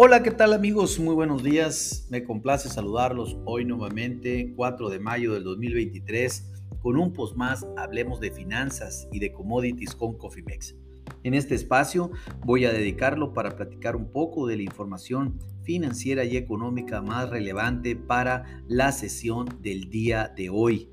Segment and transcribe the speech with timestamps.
[0.00, 1.00] Hola, ¿qué tal amigos?
[1.00, 2.06] Muy buenos días.
[2.08, 8.20] Me complace saludarlos hoy nuevamente, 4 de mayo del 2023, con un post más, hablemos
[8.20, 10.76] de finanzas y de commodities con Cofimex.
[11.24, 12.12] En este espacio
[12.46, 17.96] voy a dedicarlo para platicar un poco de la información financiera y económica más relevante
[17.96, 20.90] para la sesión del día de hoy.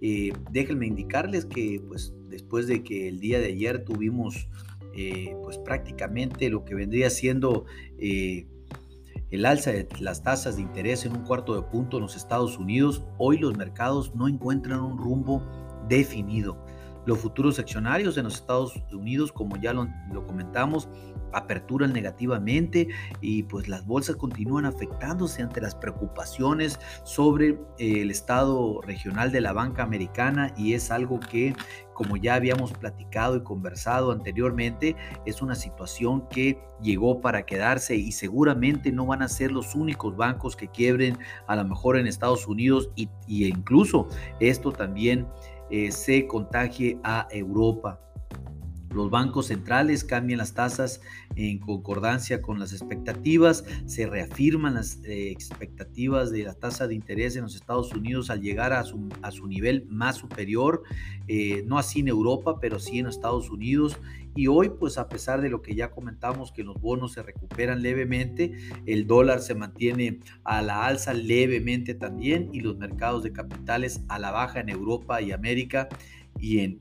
[0.00, 4.48] Eh, déjenme indicarles que pues, después de que el día de ayer tuvimos
[4.94, 7.64] eh, pues prácticamente lo que vendría siendo
[7.98, 8.46] eh,
[9.30, 12.58] el alza de las tasas de interés en un cuarto de punto en los Estados
[12.58, 15.42] Unidos, hoy los mercados no encuentran un rumbo
[15.88, 16.64] definido.
[17.04, 19.88] Los futuros accionarios en los Estados Unidos, como ya lo,
[20.26, 20.88] comentamos,
[21.32, 22.88] aperturan negativamente
[23.20, 29.40] y pues las bolsas continúan afectándose ante las preocupaciones sobre eh, el estado regional de
[29.40, 31.54] la banca americana y es algo que
[31.94, 34.96] como ya habíamos platicado y conversado anteriormente,
[35.26, 40.16] es una situación que llegó para quedarse y seguramente no van a ser los únicos
[40.16, 44.08] bancos que quiebren a lo mejor en Estados Unidos y, y incluso
[44.40, 45.26] esto también
[45.72, 47.98] eh, se contagie a Europa.
[48.94, 51.00] Los bancos centrales cambian las tasas
[51.36, 57.36] en concordancia con las expectativas, se reafirman las eh, expectativas de la tasa de interés
[57.36, 60.82] en los Estados Unidos al llegar a su, a su nivel más superior,
[61.28, 63.98] eh, no así en Europa, pero sí en Estados Unidos.
[64.34, 67.82] Y hoy, pues a pesar de lo que ya comentamos, que los bonos se recuperan
[67.82, 68.56] levemente,
[68.86, 74.18] el dólar se mantiene a la alza levemente también y los mercados de capitales a
[74.18, 75.88] la baja en Europa y América
[76.38, 76.80] y en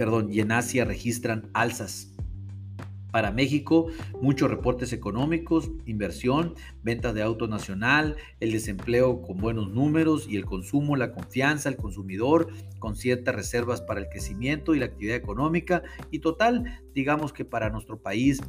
[0.00, 2.10] perdón, y en Asia registran alzas.
[3.12, 3.88] Para México,
[4.22, 10.46] muchos reportes económicos, inversión, ventas de auto nacional, el desempleo con buenos números y el
[10.46, 12.48] consumo, la confianza, el consumidor
[12.78, 15.82] con ciertas reservas para el crecimiento y la actividad económica.
[16.10, 18.40] Y total, digamos que para nuestro país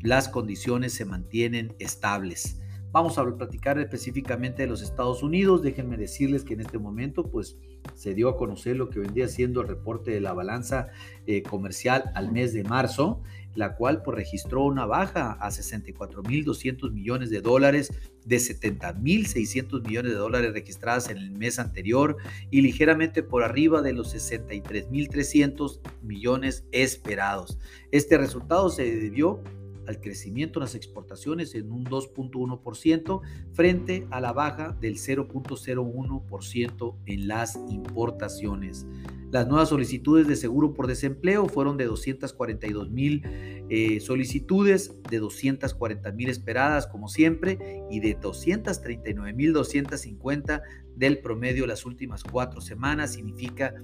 [0.00, 2.60] las condiciones se mantienen estables.
[2.96, 5.60] Vamos a platicar específicamente de los Estados Unidos.
[5.60, 7.58] Déjenme decirles que en este momento, pues,
[7.94, 10.88] se dio a conocer lo que vendría siendo el reporte de la balanza
[11.26, 13.22] eh, comercial al mes de marzo,
[13.54, 17.92] la cual pues, registró una baja a 64.200 millones de dólares
[18.24, 22.16] de 70.600 millones de dólares registradas en el mes anterior
[22.50, 27.58] y ligeramente por arriba de los 63.300 millones esperados.
[27.92, 29.42] Este resultado se debió
[29.86, 33.20] al crecimiento en las exportaciones en un 2.1%
[33.52, 38.86] frente a la baja del 0.01% en las importaciones.
[39.30, 43.22] Las nuevas solicitudes de seguro por desempleo fueron de 242 mil
[43.68, 50.62] eh, solicitudes, de 240 mil esperadas como siempre y de 239 mil 250
[50.94, 53.14] del promedio las últimas cuatro semanas.
[53.14, 53.74] Significa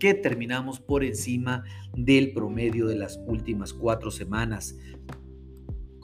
[0.00, 1.62] que terminamos por encima
[1.96, 4.76] del promedio de las últimas cuatro semanas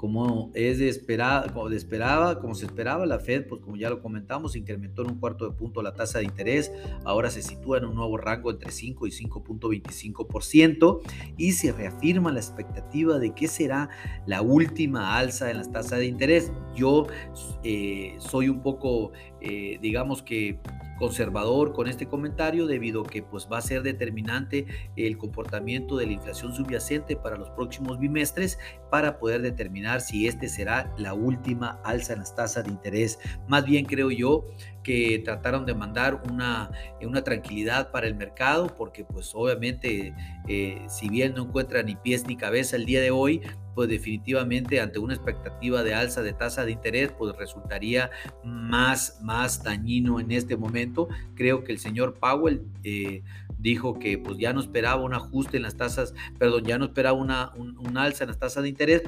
[0.07, 3.91] como es de esperada, como de esperaba, como se esperaba, la Fed, pues como ya
[3.91, 6.71] lo comentamos, incrementó en un cuarto de punto la tasa de interés,
[7.05, 11.01] ahora se sitúa en un nuevo rango entre 5 y 5.25%
[11.37, 13.91] y se reafirma la expectativa de que será
[14.27, 16.53] la última alza en las tasas de interés.
[16.77, 17.09] Yo
[17.65, 20.61] eh, soy un poco, eh, digamos que
[20.97, 26.07] conservador con este comentario debido a que pues va a ser determinante el comportamiento de
[26.07, 28.59] la inflación subyacente para los próximos bimestres
[28.91, 33.19] para poder determinar si este será la última alza en las tasas de interés.
[33.49, 34.47] Más bien creo yo
[34.83, 36.71] que trataron de mandar una,
[37.03, 40.15] una tranquilidad para el mercado porque pues obviamente
[40.49, 43.43] eh, si bien no encuentra ni pies ni cabeza el día de hoy,
[43.77, 48.11] pues definitivamente ante una expectativa de alza de tasa de interés, pues resultaría
[48.43, 51.09] más, más dañino en este momento.
[51.35, 53.23] Creo que el señor Powell eh,
[53.59, 57.19] dijo que pues ya no esperaba un ajuste en las tasas, perdón, ya no esperaba
[57.19, 59.03] una, un alza en las tasas de interés,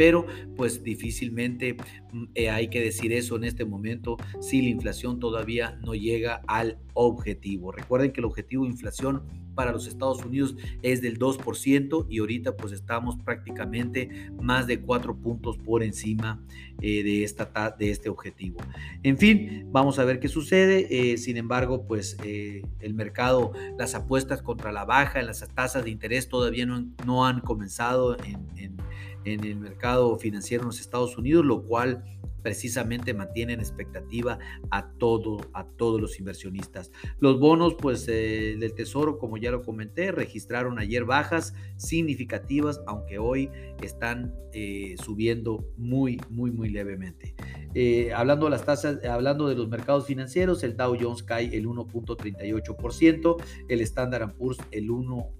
[0.00, 0.24] pero
[0.56, 1.76] pues difícilmente
[2.10, 6.40] mm, eh, hay que decir eso en este momento si la inflación todavía no llega
[6.46, 7.70] al objetivo.
[7.70, 9.24] Recuerden que el objetivo de inflación
[9.54, 15.18] para los Estados Unidos es del 2% y ahorita pues estamos prácticamente más de 4
[15.18, 16.42] puntos por encima
[16.80, 18.56] eh, de, esta, de este objetivo.
[19.02, 21.12] En fin, vamos a ver qué sucede.
[21.12, 25.90] Eh, sin embargo, pues el mercado, las apuestas contra la baja en las tasas de
[25.90, 28.78] interés todavía no, han comenzado en, en
[29.24, 32.04] en el mercado financiero en los Estados Unidos, lo cual
[32.42, 34.38] precisamente mantiene en expectativa
[34.70, 36.90] a, todo, a todos los inversionistas.
[37.18, 43.18] Los bonos pues, eh, del Tesoro, como ya lo comenté, registraron ayer bajas significativas, aunque
[43.18, 43.50] hoy
[43.82, 47.34] están eh, subiendo muy, muy, muy levemente.
[47.74, 51.66] Eh, hablando de las tasas, hablando de los mercados financieros, el Dow Jones cae el
[51.66, 53.36] 1.38%,
[53.68, 55.30] el Standard Poor's el 1%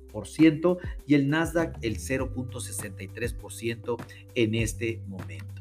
[1.06, 3.96] y el Nasdaq el 0.63%
[4.34, 5.59] en este momento.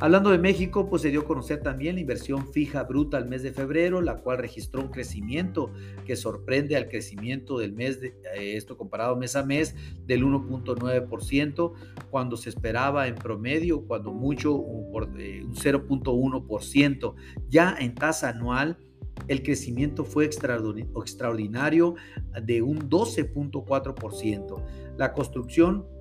[0.00, 3.42] Hablando de México, pues se dio a conocer también la inversión fija bruta al mes
[3.42, 5.72] de febrero, la cual registró un crecimiento
[6.06, 9.74] que sorprende al crecimiento del mes, de, eh, esto comparado mes a mes,
[10.06, 11.72] del 1.9%,
[12.10, 17.14] cuando se esperaba en promedio, cuando mucho, un 0.1%.
[17.48, 18.78] Ya en tasa anual,
[19.26, 21.96] el crecimiento fue extraordinario
[22.40, 24.62] de un 12.4%.
[24.96, 25.97] La construcción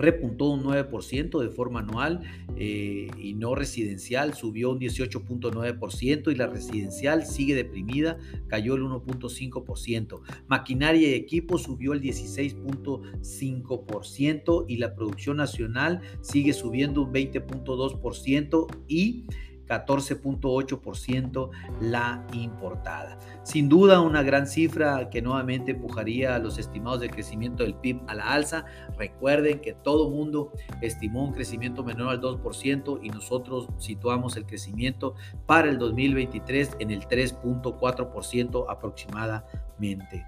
[0.00, 2.22] repuntó un 9% de forma anual
[2.56, 8.16] eh, y no residencial subió un 18.9% y la residencial sigue deprimida,
[8.48, 10.22] cayó el 1.5%.
[10.48, 19.26] Maquinaria y equipo subió el 16.5% y la producción nacional sigue subiendo un 20.2% y
[19.70, 21.50] 14.8%
[21.80, 23.16] la importada.
[23.44, 28.00] Sin duda una gran cifra que nuevamente empujaría a los estimados de crecimiento del PIB
[28.08, 28.64] a la alza.
[28.98, 30.52] Recuerden que todo mundo
[30.82, 35.14] estimó un crecimiento menor al 2% y nosotros situamos el crecimiento
[35.46, 40.26] para el 2023 en el 3.4% aproximadamente.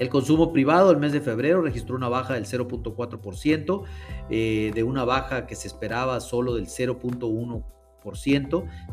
[0.00, 3.84] El consumo privado el mes de febrero registró una baja del 0.4%,
[4.30, 7.62] eh, de una baja que se esperaba solo del 0.1%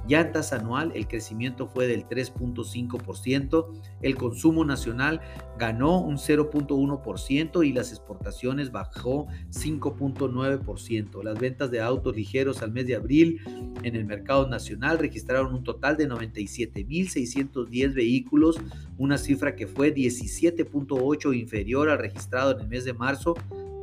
[0.07, 5.21] ya anual el crecimiento fue del 3.5%, el consumo nacional
[5.57, 11.24] ganó un 0.1% y las exportaciones bajó 5.9%.
[11.24, 13.42] Las ventas de autos ligeros al mes de abril
[13.83, 18.57] en el mercado nacional registraron un total de 97.610 vehículos,
[18.98, 23.36] una cifra que fue 17.8 inferior al registrado en el mes de marzo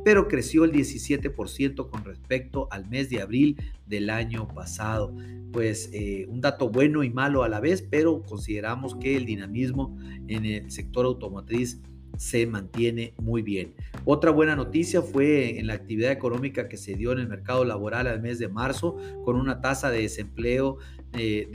[0.05, 3.57] pero creció el 17% con respecto al mes de abril
[3.87, 5.11] del año pasado.
[5.51, 9.97] Pues eh, un dato bueno y malo a la vez, pero consideramos que el dinamismo
[10.27, 11.81] en el sector automotriz
[12.17, 13.73] se mantiene muy bien.
[14.05, 18.07] Otra buena noticia fue en la actividad económica que se dio en el mercado laboral
[18.07, 20.77] al mes de marzo, con una tasa de desempleo
[21.17, 21.47] eh,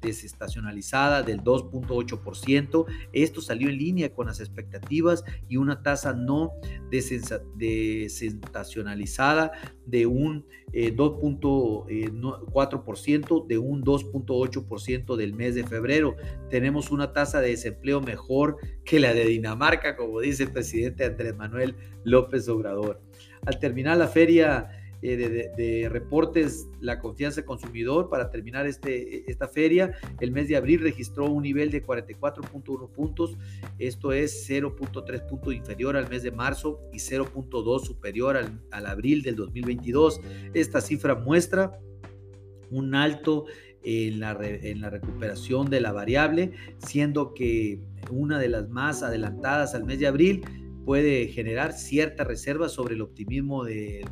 [0.00, 2.84] desestacionalizada del 2.8%.
[3.12, 6.50] Esto salió en línea con las expectativas y una tasa no
[6.90, 9.52] desestacionalizada
[9.86, 12.10] de un 2.4% eh,
[13.48, 16.16] de un 2.8% del mes de febrero.
[16.50, 21.36] Tenemos una tasa de desempleo mejor que la de Dinamarca, como dice el presidente Andrés
[21.36, 21.74] Manuel
[22.04, 23.00] López Obrador.
[23.46, 24.68] Al terminar la feria
[25.06, 29.92] eh, de, reportes la confianza consumidor para terminar este, esta feria.
[30.18, 33.36] El mes de abril registró un nivel de 44.1 puntos,
[33.78, 39.22] esto es 0.3 puntos inferior al mes de marzo y 0.2 superior al, al abril
[39.22, 40.22] del 2022.
[40.54, 41.78] Esta cifra muestra
[42.70, 43.44] un alto
[43.84, 49.74] en la, en la, recuperación de la variable, siendo que una de las más adelantadas
[49.74, 50.42] al mes de abril
[50.84, 54.04] puede generar cierta reserva sobre el optimismo de,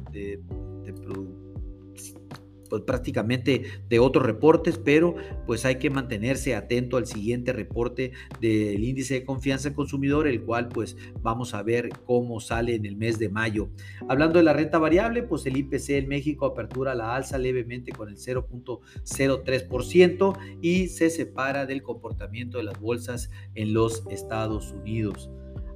[2.72, 5.14] pues, prácticamente de otros reportes, pero
[5.46, 10.40] pues hay que mantenerse atento al siguiente reporte del índice de confianza del consumidor, el
[10.40, 13.68] cual pues vamos a ver cómo sale en el mes de mayo.
[14.08, 18.08] Hablando de la renta variable, pues el IPC en México apertura la alza levemente con
[18.08, 25.30] el 0.03% y se separa del comportamiento de las bolsas en los Estados Unidos.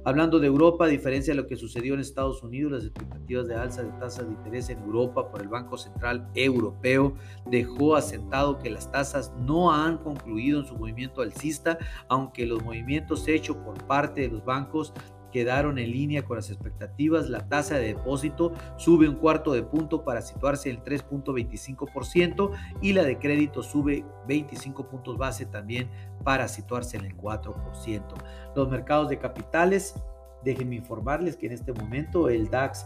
[0.07, 3.55] Hablando de Europa, a diferencia de lo que sucedió en Estados Unidos, las expectativas de
[3.55, 7.13] alza de tasas de interés en Europa por el Banco Central Europeo
[7.47, 13.27] dejó asentado que las tasas no han concluido en su movimiento alcista, aunque los movimientos
[13.27, 14.93] hechos por parte de los bancos
[15.31, 17.29] quedaron en línea con las expectativas.
[17.29, 22.93] La tasa de depósito sube un cuarto de punto para situarse en el 3.25% y
[22.93, 25.89] la de crédito sube 25 puntos base también
[26.23, 28.01] para situarse en el 4%.
[28.55, 29.95] Los mercados de capitales,
[30.43, 32.85] déjenme informarles que en este momento el DAX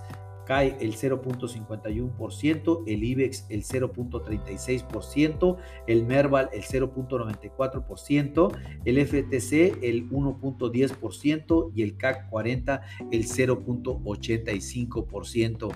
[0.51, 11.71] cae el 0.51%, el IBEX el 0.36%, el Merval el 0.94%, el FTC el 1.10%
[11.73, 12.81] y el CAC 40
[13.13, 15.71] el 0.85%.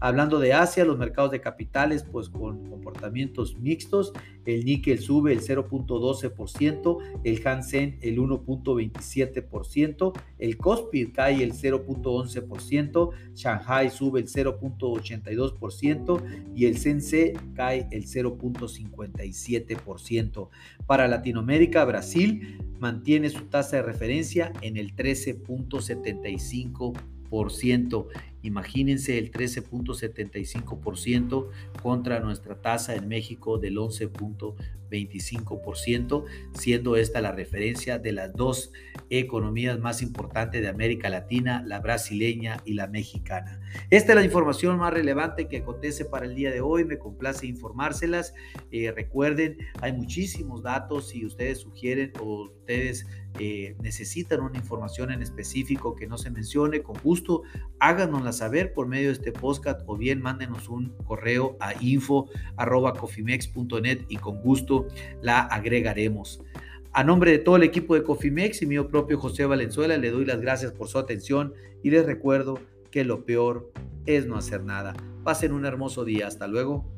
[0.00, 4.12] Hablando de Asia, los mercados de capitales, pues con comportamientos mixtos,
[4.44, 13.90] el níquel sube el 0.12%, el Hansen el 1.27%, el Kospi cae el 0.11%, Shanghai
[13.90, 16.22] sube el 0.82%
[16.54, 20.48] y el Sense cae el 0.57%.
[20.86, 27.15] Para Latinoamérica, Brasil mantiene su tasa de referencia en el 13.75%
[28.46, 31.48] Imagínense el 13.75%
[31.82, 38.70] contra nuestra tasa en México del 11.25%, siendo esta la referencia de las dos
[39.10, 43.60] economías más importantes de América Latina, la brasileña y la mexicana.
[43.90, 46.84] Esta es la información más relevante que acontece para el día de hoy.
[46.84, 48.32] Me complace informárselas.
[48.70, 51.08] Eh, recuerden, hay muchísimos datos.
[51.08, 56.82] Si ustedes sugieren o ustedes eh, necesitan una información en específico que no se mencione,
[56.82, 57.42] con gusto
[57.78, 64.16] háganosla saber por medio de este podcast o bien mándenos un correo a info.cofimex.net y
[64.16, 64.86] con gusto
[65.22, 66.42] la agregaremos.
[66.92, 70.24] A nombre de todo el equipo de Cofimex y mío propio José Valenzuela, le doy
[70.24, 71.52] las gracias por su atención
[71.82, 72.58] y les recuerdo
[72.90, 73.70] que lo peor
[74.06, 74.94] es no hacer nada.
[75.22, 76.26] Pasen un hermoso día.
[76.26, 76.95] Hasta luego.